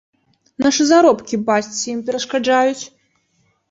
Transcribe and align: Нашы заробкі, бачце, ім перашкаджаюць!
Нашы 0.65 0.85
заробкі, 0.93 1.41
бачце, 1.51 1.79
ім 1.95 2.03
перашкаджаюць! 2.11 2.79